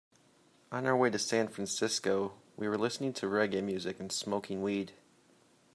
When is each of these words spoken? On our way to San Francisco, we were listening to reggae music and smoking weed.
On 0.71 0.87
our 0.87 0.97
way 0.97 1.11
to 1.11 1.19
San 1.19 1.47
Francisco, 1.47 2.33
we 2.57 2.67
were 2.67 2.75
listening 2.75 3.13
to 3.13 3.27
reggae 3.27 3.61
music 3.63 3.99
and 3.99 4.11
smoking 4.11 4.63
weed. 4.63 4.93